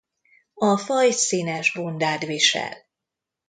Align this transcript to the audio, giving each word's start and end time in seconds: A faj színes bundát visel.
A 0.53 0.77
faj 0.77 1.11
színes 1.11 1.73
bundát 1.73 2.23
visel. 2.25 2.77